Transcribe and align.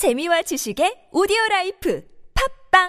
재미와 0.00 0.40
지식의 0.40 1.12
오디오 1.12 1.36
life 1.50 2.02
팟빵 2.72 2.88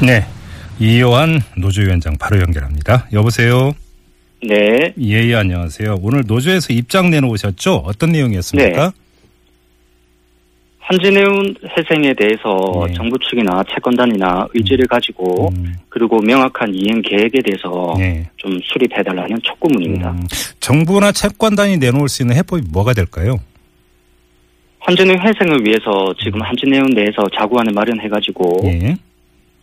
네. 0.00 0.24
이요한 0.80 1.42
노조위원장 1.58 2.16
바로 2.16 2.40
연결합니다. 2.40 3.06
여보세요? 3.12 3.72
네, 4.42 4.94
예, 4.98 5.28
예, 5.28 5.34
안녕하세요. 5.34 5.98
오늘 6.00 6.24
노조에서 6.26 6.72
입장 6.72 7.10
내놓으셨죠? 7.10 7.82
어떤 7.84 8.12
내용이었습니까? 8.12 8.94
한진해운 10.88 11.54
회생에 11.76 12.14
대해서 12.14 12.86
네. 12.86 12.94
정부 12.94 13.18
측이나 13.18 13.62
채권단이나 13.68 14.48
의지를 14.54 14.86
가지고 14.86 15.50
음, 15.50 15.74
그리고 15.90 16.18
명확한 16.18 16.74
이행 16.74 17.02
계획에 17.02 17.42
대해서 17.44 17.94
네. 17.98 18.26
좀 18.38 18.58
수립해달라는 18.64 19.36
촉구문입니다. 19.42 20.12
음, 20.12 20.26
정부나 20.60 21.12
채권단이 21.12 21.76
내놓을 21.76 22.08
수 22.08 22.22
있는 22.22 22.36
해법이 22.36 22.62
뭐가 22.72 22.94
될까요? 22.94 23.38
한진해운 24.78 25.20
회생을 25.20 25.62
위해서 25.62 26.14
지금 26.24 26.40
한진해운 26.40 26.86
내에서 26.94 27.28
자구안을 27.36 27.74
마련해가지고 27.74 28.60
예. 28.64 28.96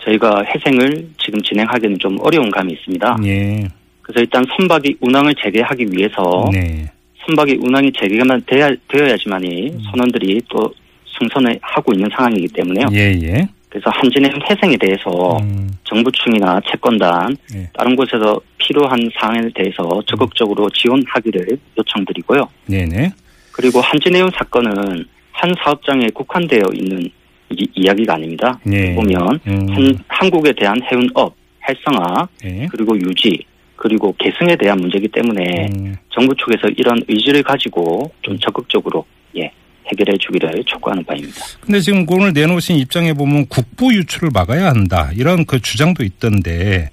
저희가 0.04 0.44
회생을 0.46 1.10
지금 1.18 1.42
진행하기는 1.42 1.98
좀 1.98 2.20
어려운 2.22 2.52
감이 2.52 2.74
있습니다. 2.74 3.18
예. 3.24 3.68
그래서 4.04 4.20
일단 4.20 4.46
선박이 4.56 4.98
운항을 5.02 5.34
재개하기 5.44 5.88
위해서 5.90 6.48
네. 6.54 6.86
선박이 7.26 7.58
운항이 7.62 7.92
재개가 8.00 8.42
되어야, 8.46 8.76
되어야지만이 8.88 9.72
음. 9.72 9.80
선원들이 9.90 10.44
또 10.50 10.72
승선을 11.20 11.60
하고 11.62 11.94
있는 11.94 12.10
상황이기 12.16 12.48
때문에요. 12.50 12.88
예, 12.94 13.14
예. 13.22 13.48
그래서 13.70 13.90
한진해운 13.90 14.40
회생에 14.50 14.78
대해서 14.78 15.38
음, 15.42 15.70
정부 15.84 16.10
측이나 16.12 16.62
채권단 16.72 17.36
예. 17.56 17.70
다른 17.74 17.96
곳에서 17.96 18.40
필요한 18.58 18.98
사항에 19.20 19.42
대해서 19.54 20.02
적극적으로 20.06 20.70
지원하기를 20.70 21.58
요청드리고요. 21.78 22.48
네네. 22.68 23.12
그리고 23.52 23.82
한진해운 23.82 24.30
사건은 24.34 25.06
한 25.32 25.54
사업장에 25.62 26.08
국한되어 26.14 26.64
있는 26.74 27.10
이, 27.50 27.68
이야기가 27.76 28.16
아닙니다. 28.16 28.60
예. 28.72 28.96
보면 28.96 29.40
음, 29.48 29.68
한, 29.70 29.98
한국에 30.08 30.54
대한 30.54 30.80
해운업 30.84 31.36
활성화 31.60 32.28
예. 32.46 32.68
그리고 32.72 32.96
유지 32.98 33.44
그리고 33.76 34.16
계승에 34.18 34.56
대한 34.56 34.80
문제이기 34.80 35.10
때문에 35.10 35.68
음, 35.76 35.96
정부 36.10 36.34
쪽에서 36.36 36.70
이런 36.78 37.02
의지를 37.08 37.44
가지고 37.44 38.12
좀 38.22 38.40
적극적으로 38.40 39.06
예 39.38 39.52
해결해 39.92 40.18
주기를 40.18 40.64
촉구하는 40.66 41.04
바입니다. 41.06 41.36
근데 41.62 41.80
지금 41.80 42.06
오늘 42.10 42.34
내놓으신 42.34 42.76
입장에 42.78 43.14
보면 43.14 43.48
국부 43.48 43.94
유출을 43.94 44.30
막아야 44.34 44.68
한다. 44.68 45.12
이런 45.14 45.46
그 45.46 45.60
주장도 45.62 46.04
있던데 46.04 46.90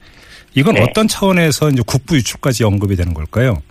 이건 0.54 0.74
네. 0.74 0.82
어떤 0.82 1.08
차원에서 1.08 1.70
이제 1.70 1.82
국부 1.86 2.16
유출까지 2.16 2.64
언급이 2.64 2.96
되는 2.96 3.14
걸까요? 3.14 3.62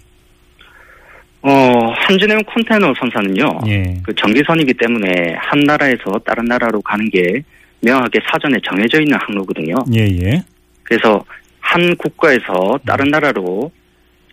어 1.44 1.52
한진해운 1.96 2.44
컨테이너 2.46 2.94
선사는요. 3.00 3.62
예. 3.68 3.98
그 4.04 4.14
전기선이기 4.16 4.76
때문에 4.76 5.36
한 5.38 5.60
나라에서 5.62 6.20
다른 6.24 6.46
나라로 6.46 6.82
가는 6.82 7.10
게 7.10 7.42
명확하게 7.82 8.20
사전에 8.32 8.58
정해져 8.64 9.02
있는 9.02 9.18
항로거든요. 9.20 9.76
예, 9.96 10.02
예. 10.22 10.44
그래서 10.84 11.24
한 11.60 11.96
국가에서 11.96 12.80
다른 12.86 13.08
나라로 13.08 13.72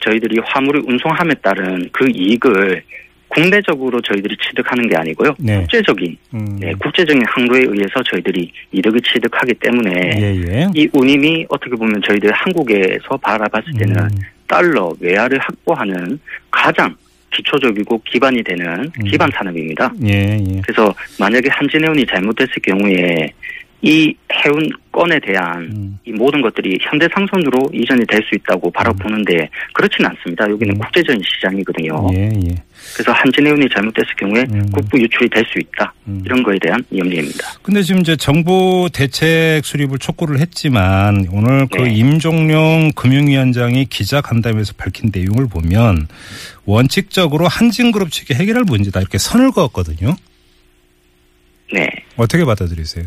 저희들이 0.00 0.38
화물을 0.44 0.82
운송함에 0.86 1.34
따른 1.42 1.88
그 1.92 2.06
이익을 2.12 2.82
국내적으로 3.28 4.00
저희들이 4.00 4.36
취득하는 4.36 4.88
게 4.88 4.96
아니고요. 4.96 5.34
네. 5.38 5.58
국제적인 5.60 6.16
음. 6.34 6.56
네, 6.60 6.72
국제적인 6.74 7.22
항로에 7.26 7.60
의해서 7.60 8.02
저희들이 8.10 8.50
이득을 8.72 9.00
취득하기 9.02 9.54
때문에 9.54 9.90
예, 10.18 10.52
예. 10.52 10.66
이 10.74 10.88
운임이 10.92 11.46
어떻게 11.48 11.76
보면 11.76 12.00
저희들 12.06 12.32
한국에서 12.32 13.16
바라봤을 13.22 13.72
때는 13.78 13.96
음, 13.96 14.08
달러 14.46 14.92
외화를 15.00 15.38
확보하는 15.38 16.18
가장 16.50 16.94
기초적이고 17.30 18.02
기반이 18.10 18.42
되는 18.42 18.66
음. 18.66 19.04
기반 19.04 19.30
산업입니다. 19.34 19.92
예, 20.04 20.38
예. 20.38 20.60
그래서 20.62 20.92
만약에 21.20 21.48
한진해운이 21.50 22.06
잘못됐을 22.06 22.54
경우에 22.62 23.32
이 23.82 24.14
해운 24.32 24.68
권에 24.98 25.20
대한 25.20 25.62
음, 25.72 25.98
이 26.04 26.10
모든 26.10 26.40
것들이 26.42 26.76
현대 26.82 27.06
상선으로 27.14 27.70
이전이 27.72 28.04
될 28.08 28.18
수 28.28 28.34
있다고 28.34 28.68
바라보는데 28.72 29.48
그렇지는 29.72 30.10
않습니다. 30.10 30.50
여기는 30.50 30.74
음. 30.74 30.78
국제적인 30.80 31.22
시장이거든요. 31.24 32.08
예, 32.14 32.24
예. 32.24 32.54
그래서 32.94 33.12
한진해운이 33.12 33.68
잘못됐을 33.72 34.08
경우에 34.18 34.44
음. 34.52 34.68
국부 34.72 35.00
유출이 35.00 35.28
될 35.30 35.44
수 35.46 35.58
있다. 35.60 35.94
음. 36.08 36.20
이런 36.24 36.42
거에 36.42 36.58
대한 36.60 36.82
염려입니다. 36.94 37.46
근데 37.62 37.82
지금 37.82 38.00
이제 38.00 38.16
정부 38.16 38.90
대책 38.92 39.64
수립을 39.64 39.98
촉구를 39.98 40.40
했지만 40.40 41.28
오늘 41.30 41.68
그 41.68 41.82
네. 41.82 41.94
임종룡 41.94 42.90
금융위원장이 42.96 43.86
기자 43.86 44.20
간담회에서 44.20 44.74
밝힌 44.76 45.10
내용을 45.14 45.46
보면 45.48 46.08
원칙적으로 46.66 47.46
한진그룹 47.46 48.10
측이 48.10 48.34
해결할 48.34 48.64
문제다 48.64 49.00
이렇게 49.00 49.16
선을 49.16 49.52
그었거든요. 49.52 50.16
네. 51.72 51.88
어떻게 52.16 52.44
받아들이세요? 52.44 53.06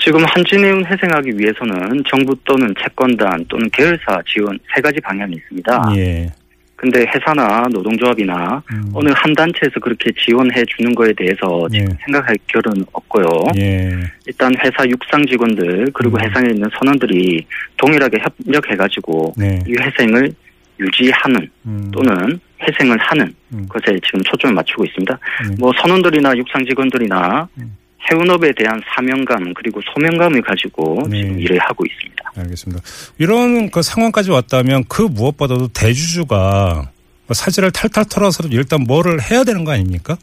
지금 0.00 0.24
한진해운 0.24 0.84
회생하기 0.86 1.32
위해서는 1.36 2.02
정부 2.08 2.36
또는 2.44 2.74
채권단 2.80 3.44
또는 3.48 3.68
계열사 3.70 4.22
지원 4.26 4.58
세 4.74 4.80
가지 4.80 5.00
방향이 5.00 5.34
있습니다. 5.34 5.92
예. 5.96 6.32
근데 6.76 7.00
회사나 7.00 7.66
노동조합이나 7.72 8.62
음. 8.72 8.90
어느 8.94 9.10
한 9.12 9.34
단체에서 9.34 9.80
그렇게 9.80 10.12
지원해 10.12 10.62
주는 10.76 10.94
거에 10.94 11.12
대해서 11.12 11.66
예. 11.72 11.78
지금 11.78 11.96
생각할 12.04 12.36
겨를은 12.46 12.84
없고요. 12.92 13.26
예. 13.58 13.90
일단 14.26 14.54
회사 14.62 14.86
육상 14.88 15.26
직원들 15.26 15.88
그리고 15.92 16.16
음. 16.16 16.24
회사에 16.24 16.50
있는 16.50 16.68
선원들이 16.78 17.44
동일하게 17.78 18.18
협력해가지고 18.46 19.34
네. 19.36 19.58
이 19.66 19.74
회생을 19.80 20.32
유지하는 20.78 21.50
음. 21.66 21.90
또는 21.92 22.38
회생을 22.62 22.96
하는 22.98 23.34
음. 23.52 23.66
것에 23.68 23.98
지금 24.04 24.20
초점을 24.22 24.54
맞추고 24.54 24.84
있습니다. 24.84 25.18
네. 25.48 25.56
뭐 25.58 25.72
선원들이나 25.80 26.36
육상 26.36 26.64
직원들이나 26.64 27.48
음. 27.58 27.76
해운업에 28.10 28.52
대한 28.56 28.80
사명감 28.94 29.52
그리고 29.54 29.80
소명감을 29.92 30.42
가지고 30.42 31.02
네. 31.10 31.20
지금 31.20 31.40
일을 31.40 31.58
하고 31.58 31.84
있습니다. 31.84 32.32
알겠습니다. 32.36 32.82
이런 33.18 33.70
그 33.70 33.82
상황까지 33.82 34.30
왔다면 34.30 34.84
그 34.88 35.02
무엇보다도 35.02 35.68
대주주가 35.68 36.90
사지를 37.30 37.70
탈탈 37.72 38.04
털어서 38.10 38.48
일단 38.50 38.84
뭐를 38.84 39.18
해야 39.20 39.44
되는 39.44 39.64
거 39.64 39.72
아닙니까? 39.72 40.16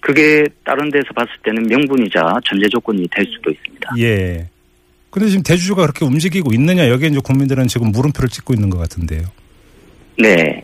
그게 0.00 0.44
다른 0.64 0.90
데서 0.90 1.06
봤을 1.14 1.30
때는 1.42 1.66
명분이자 1.66 2.20
전제 2.44 2.68
조건이 2.68 3.08
될 3.10 3.24
수도 3.24 3.50
있습니다. 3.50 3.94
예. 3.98 4.48
근데 5.10 5.28
지금 5.28 5.42
대주주가 5.42 5.82
그렇게 5.82 6.04
움직이고 6.04 6.52
있느냐 6.52 6.88
여기에 6.88 7.08
이제 7.08 7.20
국민들은 7.24 7.68
지금 7.68 7.90
물음표를 7.90 8.28
찍고 8.28 8.52
있는 8.52 8.68
것 8.68 8.78
같은데요. 8.78 9.22
네. 10.18 10.62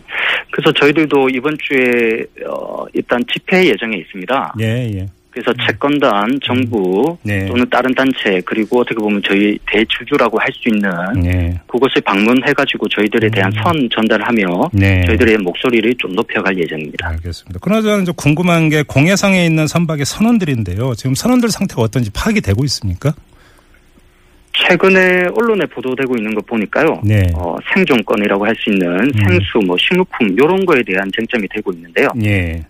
그래서 0.51 0.73
저희들도 0.73 1.31
이번 1.31 1.57
주에 1.63 2.25
어, 2.47 2.85
일단 2.93 3.23
집회 3.33 3.67
예정에 3.67 3.97
있습니다. 3.97 4.55
예, 4.61 4.67
예. 4.95 5.09
그래서 5.31 5.53
채권단, 5.65 6.41
정부 6.43 7.17
네. 7.23 7.47
또는 7.47 7.65
다른 7.71 7.95
단체 7.95 8.41
그리고 8.45 8.81
어떻게 8.81 8.97
보면 8.97 9.23
저희 9.25 9.57
대주주라고 9.67 10.39
할 10.39 10.51
수 10.53 10.69
있는 10.69 10.91
네. 11.23 11.61
그것을 11.69 12.03
방문해가지고 12.03 12.89
저희들에 12.89 13.31
대한 13.31 13.53
음. 13.57 13.63
선 13.63 13.89
전달하며 13.95 14.71
네. 14.73 15.05
저희들의 15.07 15.39
목소리를 15.39 15.95
좀 15.99 16.13
높여갈 16.15 16.59
예정입니다. 16.59 17.09
알겠습니다. 17.09 17.61
그나저나 17.61 18.03
이제 18.03 18.13
궁금한 18.17 18.69
게 18.69 18.83
공해상에 18.83 19.47
있는 19.47 19.67
선박의 19.69 20.05
선원들인데요. 20.05 20.95
지금 20.97 21.15
선원들 21.15 21.51
상태가 21.51 21.83
어떤지 21.83 22.11
파악이 22.11 22.41
되고 22.41 22.65
있습니까? 22.65 23.15
최근에 24.53 25.29
언론에 25.37 25.65
보도되고 25.67 26.17
있는 26.17 26.35
거 26.35 26.41
보니까요. 26.43 27.01
네. 27.05 27.23
어, 27.35 27.57
생존권이라고 27.73 28.45
할 28.45 28.55
수 28.57 28.71
있는 28.71 29.11
생수, 29.13 29.59
뭐 29.65 29.77
식료품 29.79 30.29
이런 30.33 30.67
거에 30.67 30.83
대한 30.83 31.09
쟁점이 31.17 31.47
되고 31.55 31.73
있는데요. 31.73 32.09
예. 32.25 32.63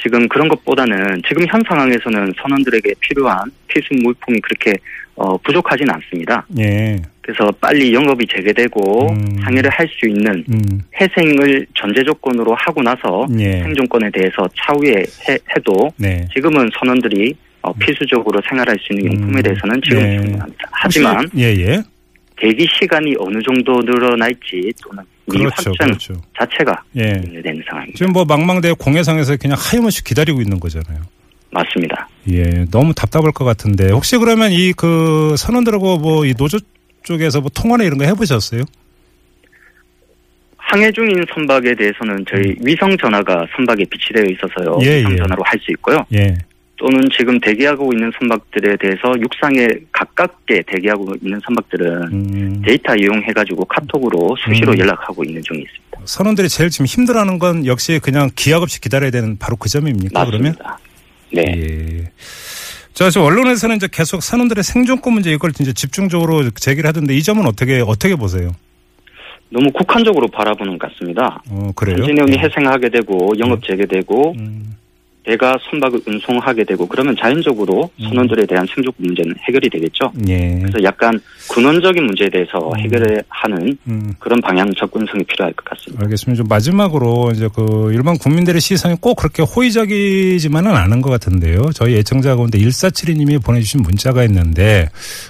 지금 0.00 0.28
그런 0.28 0.48
것보다는 0.48 1.22
지금 1.26 1.46
현 1.48 1.60
상황에서는 1.68 2.32
선원들에게 2.40 2.94
필요한 3.00 3.50
필수 3.66 3.94
물품이 3.94 4.40
그렇게 4.40 4.74
어, 5.16 5.36
부족하진 5.38 5.90
않습니다. 5.90 6.46
예. 6.58 6.96
그래서 7.20 7.50
빨리 7.60 7.92
영업이 7.92 8.26
재개되고 8.26 9.10
음. 9.10 9.36
항해를 9.40 9.68
할 9.70 9.86
수 9.88 10.06
있는 10.08 10.44
음. 10.52 10.80
회생을 10.98 11.66
전제 11.74 12.02
조건으로 12.04 12.54
하고 12.54 12.82
나서 12.82 13.26
예. 13.38 13.60
생존권에 13.62 14.10
대해서 14.10 14.48
차후에 14.56 15.04
해, 15.28 15.36
해도 15.56 15.90
네. 15.96 16.26
지금은 16.32 16.70
선원들이 16.78 17.34
어, 17.62 17.72
필수적으로 17.74 18.40
생활할 18.48 18.76
수 18.80 18.92
있는 18.92 19.12
용품에 19.12 19.40
음. 19.40 19.42
대해서는 19.42 19.80
지금 19.82 19.98
네. 20.02 20.16
충분합니다. 20.20 20.68
하지만 20.70 21.28
예, 21.36 21.44
예. 21.44 21.82
대기 22.36 22.66
시간이 22.78 23.16
어느 23.18 23.42
정도 23.42 23.80
늘어날지 23.82 24.72
또는 24.84 25.02
미 25.30 25.38
그렇죠. 25.38 25.70
확정 25.70 25.86
그렇죠. 25.88 26.14
자체가 26.38 26.82
예. 26.96 27.12
되는 27.42 27.62
상황입니다. 27.68 27.96
지금 27.96 28.12
뭐 28.12 28.24
망망대 28.24 28.72
공해상에서 28.78 29.36
그냥 29.36 29.56
하염없이 29.60 30.02
기다리고 30.04 30.40
있는 30.40 30.58
거잖아요. 30.60 31.00
맞습니다. 31.50 32.08
예, 32.30 32.64
너무 32.70 32.92
답답할 32.94 33.32
것 33.32 33.44
같은데 33.44 33.90
혹시 33.90 34.16
그러면 34.18 34.52
이 34.52 34.72
그 34.76 35.34
선원들하고 35.38 35.98
뭐 35.98 36.24
이 36.26 36.34
노조 36.34 36.58
쪽에서 37.04 37.40
뭐 37.40 37.50
통화나 37.54 37.84
이런 37.84 37.96
거 37.98 38.04
해보셨어요? 38.04 38.62
항해 40.56 40.92
중인 40.92 41.24
선박에 41.32 41.74
대해서는 41.74 42.24
저희 42.30 42.54
위성 42.60 42.94
전화가 42.98 43.46
선박에 43.56 43.84
비치되어 43.90 44.24
있어서요. 44.24 44.76
음. 44.76 44.82
예, 44.84 44.98
위성 44.98 45.12
예. 45.12 45.16
전화로 45.16 45.42
할 45.44 45.58
수 45.60 45.70
있고요. 45.72 46.04
예, 46.14 46.36
또는 46.78 47.00
지금 47.16 47.38
대기하고 47.40 47.92
있는 47.92 48.10
선박들에 48.18 48.76
대해서 48.76 49.12
육상에 49.20 49.66
가깝게 49.92 50.62
대기하고 50.66 51.12
있는 51.20 51.40
선박들은 51.44 52.02
음. 52.12 52.62
데이터 52.64 52.94
이용해가지고 52.94 53.64
카톡으로 53.64 54.36
수시로 54.38 54.72
음. 54.72 54.78
연락하고 54.78 55.24
있는 55.24 55.42
중에 55.42 55.58
있습니다. 55.58 56.00
선원들이 56.04 56.48
제일 56.48 56.70
지금 56.70 56.86
힘들어하는 56.86 57.40
건 57.40 57.66
역시 57.66 57.98
그냥 58.02 58.30
기약 58.36 58.62
없이 58.62 58.80
기다려야 58.80 59.10
되는 59.10 59.36
바로 59.38 59.56
그 59.56 59.68
점입니까? 59.68 60.24
그러면? 60.24 60.54
맞습니다. 60.56 60.78
네. 61.32 61.42
예. 61.48 62.04
자, 62.94 63.10
저 63.10 63.22
언론에서는 63.22 63.76
이제 63.76 63.88
계속 63.90 64.22
선원들의 64.22 64.62
생존권 64.62 65.12
문제 65.12 65.32
이걸 65.32 65.50
이제 65.60 65.72
집중적으로 65.72 66.48
제기를 66.50 66.88
하던데 66.88 67.14
이 67.14 67.22
점은 67.22 67.46
어떻게 67.46 67.80
어떻게 67.84 68.14
보세요? 68.14 68.52
너무 69.50 69.70
국한적으로 69.72 70.28
바라보는 70.28 70.78
것 70.78 70.92
같습니다. 70.92 71.42
어, 71.50 71.72
그래요? 71.74 71.96
한진해운이 71.96 72.36
예. 72.38 72.42
해생하게 72.42 72.90
되고 72.90 73.32
영업 73.38 73.64
재개되고 73.66 74.34
음, 74.38 74.76
배가 75.28 75.56
선박을 75.70 76.00
운송하게 76.06 76.64
되고 76.64 76.86
그러면 76.86 77.16
자연적으로 77.18 77.90
음. 78.00 78.04
선원들에 78.08 78.46
대한 78.46 78.66
생존권 78.74 79.06
문제는 79.06 79.34
해결이 79.48 79.70
되겠죠. 79.70 80.12
예. 80.28 80.58
그래서 80.60 80.82
약간 80.82 81.18
근원적인 81.50 82.04
문제에 82.04 82.28
대해서 82.28 82.58
음. 82.58 82.78
해결하는 82.78 83.78
음. 83.86 84.12
그런 84.18 84.40
방향 84.40 84.70
접근성이 84.74 85.24
필요할 85.24 85.52
것 85.54 85.64
같습니다. 85.64 86.04
알겠습니다. 86.04 86.42
좀 86.42 86.48
마지막으로 86.48 87.30
이제 87.32 87.48
그 87.54 87.90
일반 87.92 88.18
국민들의 88.18 88.60
시선이 88.60 88.96
꼭 89.00 89.14
그렇게 89.16 89.42
호의적이지만은 89.42 90.70
않은 90.74 91.00
것 91.00 91.10
같은데요. 91.10 91.70
저희 91.74 91.96
애청자 91.96 92.36
가운데 92.36 92.58
1472님이 92.58 93.42
보내주신 93.42 93.82
문자가 93.82 94.24
있는데 94.24 94.88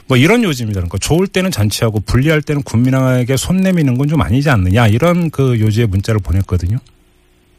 뭐 0.09 0.17
이런 0.17 0.43
요지입니다. 0.43 0.81
그러니까 0.81 0.99
좋을 0.99 1.29
때는 1.29 1.51
잔치하고 1.53 2.01
불리할 2.01 2.43
때는 2.43 2.63
국민에게 2.63 3.37
손 3.37 3.59
내미는 3.59 3.97
건 3.97 4.09
좀 4.09 4.23
아니지 4.23 4.51
않느냐 4.51 4.89
이런 4.89 5.31
그 5.31 5.61
요지의 5.61 5.87
문자를 5.87 6.21
보냈거든요. 6.25 6.79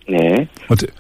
네. 0.09 0.47
어떻게 0.67 0.91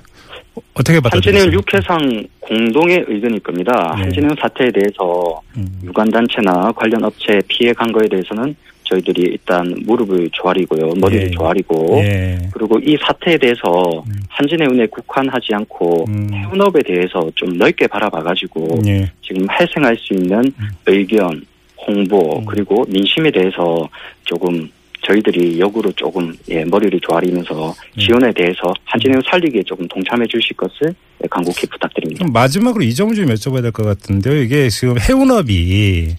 어떻게 0.73 0.99
받아들이세요? 0.99 1.41
한진해운 1.41 1.53
육해상 1.53 2.27
공동의 2.39 3.05
의견일 3.07 3.39
겁니다. 3.39 3.93
네. 3.95 4.03
한진해운 4.03 4.35
사태에 4.39 4.71
대해서 4.71 5.41
음, 5.57 5.67
유관단체나 5.83 6.71
관련 6.73 7.03
업체 7.03 7.41
피해 7.47 7.73
간 7.73 7.91
거에 7.91 8.07
대해서는 8.07 8.55
저희들이 8.89 9.21
일단 9.21 9.75
무릎을 9.85 10.29
조아리고요. 10.31 10.93
머리를 10.99 11.27
예. 11.27 11.31
조아리고 11.31 11.99
예. 11.99 12.39
그리고 12.51 12.79
이 12.79 12.97
사태에 12.99 13.37
대해서 13.37 14.03
음. 14.07 14.13
한진해운에 14.29 14.87
국한하지 14.87 15.53
않고 15.53 16.05
음. 16.07 16.29
해운업에 16.33 16.81
대해서 16.83 17.29
좀 17.35 17.57
넓게 17.57 17.87
바라봐가지고 17.87 18.81
예. 18.87 19.11
지금 19.21 19.45
발생할 19.45 19.95
수 19.97 20.13
있는 20.13 20.51
의견, 20.87 21.41
홍보 21.77 22.39
음. 22.39 22.45
그리고 22.45 22.85
민심에 22.89 23.31
대해서 23.31 23.87
조금 24.23 24.69
저희들이 25.09 25.59
역으로 25.59 25.91
조금 25.93 26.35
예, 26.49 26.63
머리를 26.65 26.99
조아리면서 27.01 27.69
음. 27.69 27.99
지원에 27.99 28.31
대해서 28.33 28.73
한진해운 28.85 29.21
살리기에 29.29 29.63
조금 29.65 29.87
동참해 29.87 30.25
주실 30.27 30.55
것을 30.55 30.93
예, 31.23 31.27
간곡히 31.29 31.65
부탁드립니다. 31.67 32.25
마지막으로 32.31 32.83
이 32.83 32.93
점을 32.93 33.13
좀 33.15 33.25
여쭤봐야 33.25 33.61
될 33.61 33.71
것 33.71 33.83
같은데요. 33.83 34.41
이게 34.41 34.69
지금 34.69 34.99
해운업이 34.99 36.15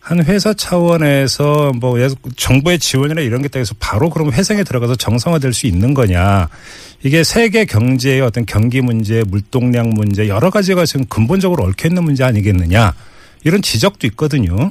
한 0.00 0.22
회사 0.22 0.52
차원에서 0.52 1.72
뭐 1.80 1.96
정부의 2.36 2.78
지원이나 2.78 3.22
이런 3.22 3.40
게 3.40 3.48
따라서 3.48 3.74
바로 3.80 4.10
그럼 4.10 4.30
회생에 4.32 4.62
들어가서 4.62 4.96
정상화될 4.96 5.54
수 5.54 5.66
있는 5.66 5.94
거냐. 5.94 6.48
이게 7.02 7.24
세계 7.24 7.64
경제의 7.64 8.20
어떤 8.20 8.44
경기 8.44 8.82
문제, 8.82 9.22
물동량 9.26 9.90
문제 9.90 10.28
여러 10.28 10.50
가지가 10.50 10.84
지금 10.84 11.06
근본적으로 11.06 11.64
얽혀 11.64 11.88
있는 11.88 12.04
문제 12.04 12.22
아니겠느냐. 12.24 12.92
이런 13.44 13.62
지적도 13.62 14.06
있거든요. 14.08 14.70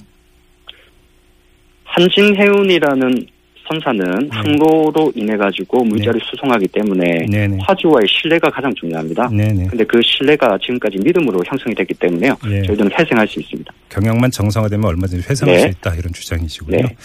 한진해운이라는 1.85 3.27
선사는 3.67 4.29
항로로 4.29 5.11
인해 5.15 5.37
가지고 5.37 5.83
물자를 5.85 6.19
수송하기 6.23 6.67
때문에 6.67 7.25
네. 7.29 7.47
네네. 7.47 7.57
화주와의 7.61 8.05
신뢰가 8.07 8.49
가장 8.49 8.73
중요합니다. 8.75 9.29
네네. 9.29 9.67
근데 9.67 9.83
그 9.85 10.01
신뢰가 10.03 10.57
지금까지 10.61 10.97
믿음으로 11.03 11.39
형성이 11.45 11.73
됐기 11.75 11.93
때문에요. 11.95 12.35
예. 12.47 12.61
저희들은 12.63 12.91
회생할 12.97 13.27
수 13.27 13.39
있습니다. 13.39 13.73
경영만 13.89 14.31
정상화되면 14.31 14.85
얼마든지 14.85 15.29
회생할 15.29 15.55
네. 15.55 15.61
수 15.61 15.67
있다. 15.67 15.95
이런 15.95 16.11
주장이시군요. 16.11 16.77
네. 16.77 16.95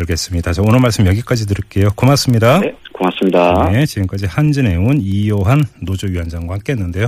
알겠습니다. 0.00 0.52
저 0.52 0.62
오늘 0.62 0.80
말씀 0.80 1.06
여기까지 1.06 1.46
들을게요. 1.46 1.90
고맙습니다. 1.94 2.58
네, 2.60 2.74
고맙습니다. 2.92 3.70
네, 3.70 3.86
지금까지 3.86 4.26
한진해운 4.26 5.00
이요한 5.00 5.62
노조위원장과 5.82 6.54
함께 6.54 6.72
했는데요. 6.72 7.06